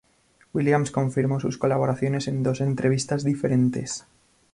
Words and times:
Williams 0.51 0.89
confirmó 0.89 1.39
sus 1.39 1.59
colaboraciones 1.59 2.27
en 2.27 2.41
dos 2.41 2.59
entrevistas 2.59 3.23
diferentes. 3.23 4.07